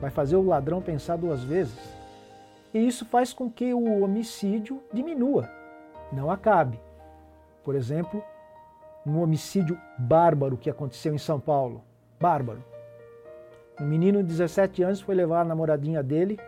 Vai 0.00 0.10
fazer 0.10 0.36
o 0.36 0.46
ladrão 0.46 0.80
pensar 0.80 1.16
duas 1.16 1.44
vezes. 1.44 1.78
E 2.72 2.78
isso 2.78 3.04
faz 3.04 3.32
com 3.32 3.50
que 3.50 3.74
o 3.74 4.02
homicídio 4.02 4.80
diminua, 4.92 5.50
não 6.12 6.30
acabe. 6.30 6.80
Por 7.62 7.74
exemplo, 7.74 8.24
um 9.06 9.20
homicídio 9.20 9.78
bárbaro 9.98 10.56
que 10.56 10.70
aconteceu 10.70 11.14
em 11.14 11.18
São 11.18 11.40
Paulo. 11.40 11.82
Bárbaro. 12.20 12.64
Um 13.80 13.84
menino 13.84 14.22
de 14.22 14.28
17 14.28 14.82
anos 14.82 15.00
foi 15.00 15.14
levar 15.14 15.40
a 15.40 15.44
namoradinha 15.44 16.02
dele, 16.02 16.38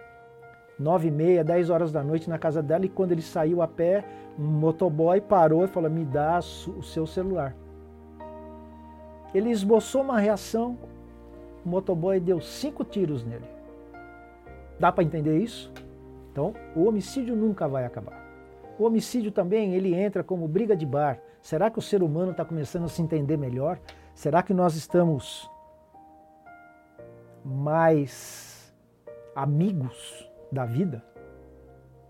9 0.79 1.09
e 1.09 1.11
meia, 1.11 1.45
10 1.45 1.71
horas 1.71 1.93
da 1.93 2.03
noite 2.03 2.29
na 2.29 2.39
casa 2.39 2.63
dela, 2.63 2.85
e 2.85 2.89
quando 2.89 3.13
ele 3.13 3.23
saiu 3.23 3.63
a 3.63 3.69
pé, 3.69 4.05
um 4.39 4.45
motoboy 4.45 5.21
parou 5.21 5.65
e 5.65 5.69
falou: 5.69 5.91
Me 5.91 6.05
dá 6.05 6.39
o 6.39 6.83
seu 6.83 7.07
celular. 7.07 7.55
Ele 9.35 9.51
esboçou 9.51 10.03
uma 10.03 10.19
reação, 10.19 10.79
o 11.65 11.69
motoboy 11.69 12.21
deu 12.21 12.41
cinco 12.41 12.85
tiros 12.85 13.25
nele. 13.25 13.49
Dá 14.79 14.93
para 14.93 15.03
entender 15.05 15.39
isso? 15.39 15.73
Então, 16.31 16.55
o 16.75 16.85
homicídio 16.87 17.35
nunca 17.35 17.67
vai 17.67 17.85
acabar. 17.85 18.24
O 18.79 18.85
homicídio 18.85 19.31
também 19.31 19.75
ele 19.75 19.95
entra 19.95 20.25
como 20.25 20.49
briga 20.49 20.77
de 20.77 20.85
bar. 20.85 21.21
Será 21.41 21.71
que 21.71 21.79
o 21.79 21.83
ser 21.83 22.03
humano 22.03 22.33
está 22.33 22.45
começando 22.45 22.85
a 22.85 22.89
se 22.89 23.01
entender 23.01 23.37
melhor? 23.37 23.79
Será 24.15 24.43
que 24.43 24.53
nós 24.53 24.75
estamos 24.75 25.49
mais 27.45 28.75
amigos 29.35 30.29
da 30.51 30.65
vida? 30.65 31.05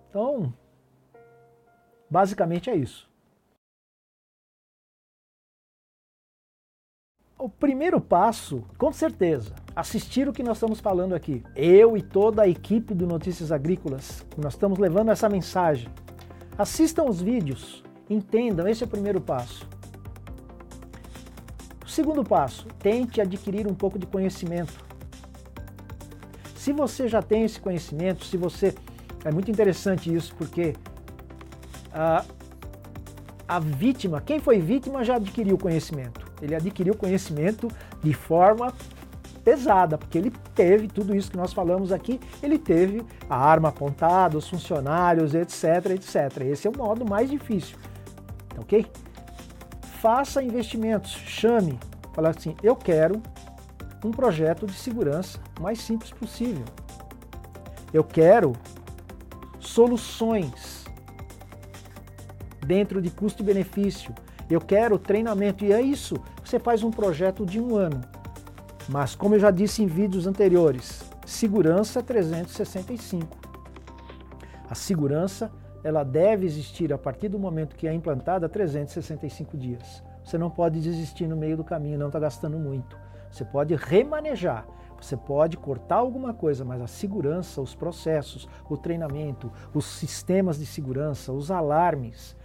Então, 0.09 0.55
basicamente 2.09 2.71
é 2.71 2.77
isso. 2.77 3.13
O 7.37 7.49
primeiro 7.49 8.01
passo, 8.01 8.65
com 8.79 8.91
certeza, 8.91 9.55
assistir 9.77 10.27
o 10.29 10.33
que 10.33 10.43
nós 10.43 10.57
estamos 10.57 10.81
falando 10.81 11.15
aqui. 11.15 11.43
Eu 11.55 11.95
e 11.95 12.03
toda 12.03 12.43
a 12.43 12.49
equipe 12.49 12.95
do 12.95 13.07
Notícias 13.07 13.53
Agrícolas, 13.53 14.25
nós 14.39 14.55
estamos 14.55 14.79
levando 14.79 15.11
essa 15.11 15.29
mensagem. 15.29 15.91
Assistam 16.57 17.05
os 17.05 17.21
vídeos, 17.21 17.85
Entendam, 18.09 18.69
esse 18.69 18.83
é 18.83 18.87
o 18.87 18.91
primeiro 18.91 19.21
passo. 19.21 19.67
O 21.85 21.89
segundo 21.89 22.23
passo, 22.23 22.67
tente 22.79 23.21
adquirir 23.21 23.67
um 23.67 23.75
pouco 23.75 23.99
de 23.99 24.07
conhecimento. 24.07 24.75
Se 26.55 26.73
você 26.73 27.09
já 27.09 27.23
tem 27.23 27.45
esse 27.45 27.61
conhecimento, 27.61 28.25
se 28.25 28.37
você. 28.37 28.75
É 29.25 29.33
muito 29.33 29.51
interessante 29.51 30.15
isso, 30.15 30.35
porque 30.37 30.75
a, 31.93 32.25
a 33.49 33.59
vítima, 33.59 34.21
quem 34.21 34.39
foi 34.39 34.59
vítima 34.59 35.03
já 35.03 35.17
adquiriu 35.17 35.57
conhecimento. 35.57 36.31
Ele 36.43 36.55
adquiriu 36.55 36.95
conhecimento 36.95 37.69
de 38.03 38.13
forma 38.13 38.75
pesada, 39.45 39.99
porque 39.99 40.17
ele 40.17 40.33
teve 40.55 40.89
tudo 40.89 41.15
isso 41.15 41.31
que 41.31 41.37
nós 41.37 41.53
falamos 41.53 41.93
aqui, 41.93 42.19
ele 42.43 42.59
teve 42.59 43.05
a 43.29 43.37
arma 43.37 43.69
apontada, 43.69 44.39
os 44.39 44.49
funcionários, 44.49 45.35
etc, 45.35 45.91
etc. 45.91 46.41
Esse 46.47 46.67
é 46.67 46.71
o 46.71 46.77
modo 46.77 47.05
mais 47.05 47.29
difícil 47.29 47.77
ok? 48.59 48.87
Faça 50.01 50.43
investimentos, 50.43 51.11
chame, 51.13 51.79
fala 52.13 52.31
assim, 52.31 52.55
eu 52.63 52.77
quero 52.77 53.23
um 54.05 54.11
projeto 54.11 54.67
de 54.67 54.75
segurança 54.75 55.39
mais 55.61 55.81
simples 55.81 56.11
possível. 56.11 56.65
Eu 57.93 58.05
quero 58.05 58.53
soluções 59.59 60.85
dentro 62.67 63.01
de 63.01 63.11
custo 63.11 63.43
e 63.43 63.47
benefício. 63.47 64.15
Eu 64.51 64.61
quero 64.61 64.99
treinamento 64.99 65.65
e 65.65 65.73
é 65.73 65.81
isso. 65.81 66.17
Você 66.45 66.59
faz 66.59 66.83
um 66.83 66.91
projeto 66.91 67.47
de 67.47 67.59
um 67.59 67.77
ano. 67.77 68.03
Mas 68.89 69.15
como 69.15 69.35
eu 69.35 69.41
já 69.41 69.51
disse 69.51 69.83
em 69.83 69.87
vídeos 69.87 70.27
anteriores, 70.27 71.11
segurança 71.25 72.03
365. 72.03 73.37
A 74.69 74.75
segurança 74.75 75.51
ela 75.83 76.03
deve 76.03 76.47
existir 76.47 76.93
a 76.93 76.99
partir 76.99 77.29
do 77.29 77.39
momento 77.39 77.77
que 77.77 77.87
é 77.87 77.93
implantada 77.93 78.49
365 78.49 79.57
dias. 79.57 80.03
Você 80.25 80.39
não 80.39 80.51
pode 80.51 80.81
desistir 80.81 81.27
no 81.27 81.37
meio 81.37 81.57
do 81.57 81.65
caminho, 81.65 81.99
não 81.99 82.07
está 82.07 82.19
gastando 82.19 82.59
muito. 82.59 82.97
Você 83.31 83.45
pode 83.45 83.75
remanejar, 83.75 84.67
você 85.01 85.17
pode 85.17 85.57
cortar 85.57 85.97
alguma 85.97 86.33
coisa, 86.33 86.65
mas 86.65 86.81
a 86.81 86.87
segurança, 86.87 87.61
os 87.61 87.75
processos, 87.75 88.49
o 88.69 88.77
treinamento, 88.77 89.53
os 89.75 89.85
sistemas 89.85 90.59
de 90.59 90.65
segurança, 90.65 91.33
os 91.33 91.51
alarmes, 91.51 92.37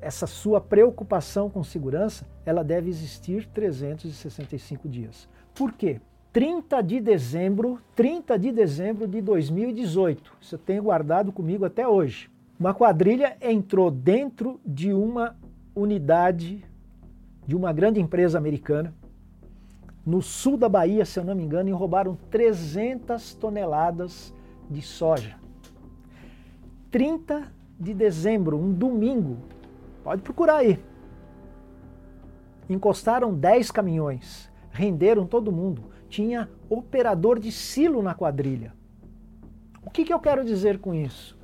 essa 0.00 0.26
sua 0.26 0.60
preocupação 0.60 1.50
com 1.50 1.64
segurança, 1.64 2.26
ela 2.46 2.62
deve 2.62 2.88
existir 2.88 3.46
365 3.48 4.88
dias. 4.88 5.28
Por 5.54 5.72
quê? 5.72 6.00
30 6.32 6.82
de 6.82 7.00
dezembro, 7.00 7.78
30 7.94 8.36
de 8.38 8.50
dezembro 8.50 9.06
de 9.06 9.20
2018. 9.20 10.36
Isso 10.40 10.56
eu 10.56 10.58
tenho 10.58 10.82
guardado 10.82 11.30
comigo 11.30 11.64
até 11.64 11.86
hoje. 11.86 12.28
Uma 12.58 12.74
quadrilha 12.74 13.36
entrou 13.40 13.90
dentro 13.90 14.60
de 14.66 14.92
uma 14.92 15.36
unidade 15.74 16.64
de 17.46 17.54
uma 17.54 17.72
grande 17.72 18.00
empresa 18.00 18.38
americana, 18.38 18.94
no 20.04 20.20
sul 20.20 20.56
da 20.56 20.68
Bahia, 20.68 21.04
se 21.04 21.18
eu 21.18 21.24
não 21.24 21.34
me 21.34 21.44
engano, 21.44 21.68
e 21.68 21.72
roubaram 21.72 22.16
300 22.30 23.34
toneladas 23.34 24.34
de 24.68 24.82
soja. 24.82 25.36
30 26.90 27.52
de 27.78 27.94
dezembro, 27.94 28.58
um 28.58 28.72
domingo, 28.72 29.38
pode 30.02 30.22
procurar 30.22 30.56
aí. 30.56 30.78
Encostaram 32.68 33.34
10 33.34 33.70
caminhões, 33.70 34.50
renderam 34.74 35.24
todo 35.24 35.52
mundo. 35.52 35.84
Tinha 36.08 36.50
operador 36.68 37.38
de 37.38 37.50
silo 37.50 38.02
na 38.02 38.12
quadrilha. 38.14 38.74
O 39.86 39.90
que, 39.90 40.04
que 40.04 40.12
eu 40.12 40.18
quero 40.18 40.44
dizer 40.44 40.78
com 40.80 40.92
isso? 40.92 41.38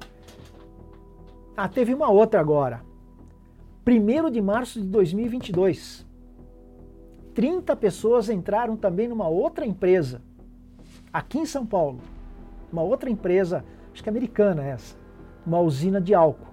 Ah, 1.57 1.69
teve 1.69 1.95
uma 1.95 2.11
outra 2.11 2.41
agora. 2.41 2.83
1 3.87 4.31
de 4.31 4.43
março 4.43 4.81
de 4.81 4.87
2022. 4.89 6.07
30 7.33 7.77
pessoas 7.77 8.29
entraram 8.29 8.77
também 8.77 9.07
numa 9.07 9.29
outra 9.29 9.65
empresa, 9.65 10.21
aqui 11.13 11.39
em 11.39 11.47
São 11.47 11.65
Paulo. 11.65 12.01
Uma 12.73 12.83
outra 12.83 13.09
empresa, 13.09 13.65
acho 13.93 14.03
que 14.03 14.09
é 14.09 14.11
americana 14.11 14.65
essa, 14.65 14.97
uma 15.47 15.61
usina 15.61 16.01
de 16.01 16.15
álcool. 16.15 16.53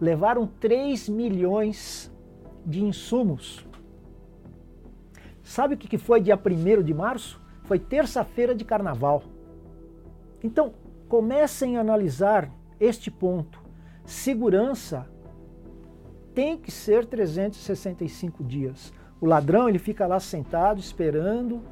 Levaram 0.00 0.46
3 0.46 1.08
milhões 1.10 2.10
de 2.64 2.82
insumos. 2.82 3.65
Sabe 5.46 5.76
o 5.76 5.78
que 5.78 5.96
foi 5.96 6.20
dia 6.20 6.36
1 6.36 6.82
de 6.82 6.92
março? 6.92 7.40
Foi 7.62 7.78
terça-feira 7.78 8.52
de 8.52 8.64
carnaval. 8.64 9.22
Então, 10.42 10.74
comecem 11.08 11.76
a 11.76 11.82
analisar 11.82 12.50
este 12.80 13.12
ponto. 13.12 13.62
Segurança 14.04 15.08
tem 16.34 16.58
que 16.58 16.72
ser 16.72 17.06
365 17.06 18.42
dias. 18.42 18.92
O 19.20 19.26
ladrão 19.26 19.68
ele 19.68 19.78
fica 19.78 20.04
lá 20.04 20.18
sentado 20.18 20.80
esperando 20.80 21.62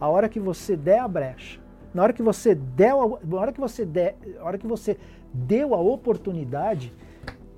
a 0.00 0.08
hora 0.08 0.28
que 0.28 0.40
você 0.40 0.76
der 0.76 0.98
a 0.98 1.06
brecha. 1.06 1.60
Na 1.94 2.02
hora 2.02 2.12
que 2.12 2.24
você 2.24 2.56
der, 2.56 2.92
na 3.22 3.36
hora 3.38 3.52
que 3.52 3.60
você 3.60 3.86
der, 3.86 4.16
na 4.34 4.44
hora 4.44 4.58
que 4.58 4.66
você 4.66 4.98
deu 5.32 5.76
a 5.76 5.80
oportunidade, 5.80 6.92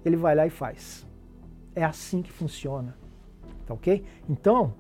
ele 0.05 0.16
vai 0.16 0.35
lá 0.35 0.46
e 0.46 0.50
faz. 0.50 1.07
É 1.74 1.83
assim 1.83 2.20
que 2.20 2.31
funciona, 2.31 2.94
tá 3.64 3.72
ok? 3.72 4.05
Então 4.29 4.74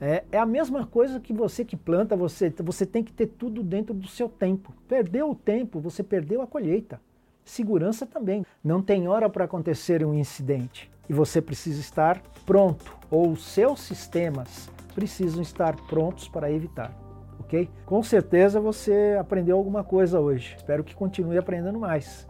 é, 0.00 0.24
é 0.32 0.38
a 0.38 0.46
mesma 0.46 0.86
coisa 0.86 1.20
que 1.20 1.32
você 1.32 1.64
que 1.64 1.76
planta, 1.76 2.16
você 2.16 2.52
você 2.62 2.86
tem 2.86 3.04
que 3.04 3.12
ter 3.12 3.26
tudo 3.26 3.62
dentro 3.62 3.92
do 3.94 4.08
seu 4.08 4.28
tempo. 4.28 4.72
Perdeu 4.88 5.30
o 5.30 5.34
tempo, 5.34 5.78
você 5.78 6.02
perdeu 6.02 6.40
a 6.40 6.46
colheita. 6.46 7.00
Segurança 7.44 8.06
também. 8.06 8.44
Não 8.64 8.80
tem 8.80 9.08
hora 9.08 9.28
para 9.28 9.44
acontecer 9.44 10.04
um 10.04 10.14
incidente 10.14 10.90
e 11.08 11.12
você 11.12 11.42
precisa 11.42 11.80
estar 11.80 12.22
pronto, 12.46 12.96
ou 13.10 13.32
os 13.32 13.44
seus 13.44 13.80
sistemas 13.80 14.70
precisam 14.94 15.42
estar 15.42 15.76
prontos 15.86 16.28
para 16.28 16.50
evitar. 16.50 16.96
Ok? 17.40 17.68
Com 17.84 18.02
certeza 18.02 18.60
você 18.60 19.16
aprendeu 19.18 19.56
alguma 19.56 19.82
coisa 19.82 20.20
hoje. 20.20 20.54
Espero 20.56 20.84
que 20.84 20.94
continue 20.94 21.36
aprendendo 21.36 21.78
mais. 21.78 22.29